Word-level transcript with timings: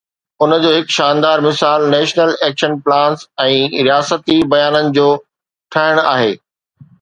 ان 0.43 0.53
جو 0.61 0.69
هڪ 0.75 0.93
شاندار 0.93 1.43
مثال 1.47 1.85
نيشنل 1.91 2.31
ايڪشن 2.47 2.73
پلانز 2.87 3.21
۽ 3.49 3.59
رياستي 3.89 4.39
بيانن 4.55 4.91
جو 4.97 5.05
ٺهڻ 5.77 6.03
آهي. 6.15 6.35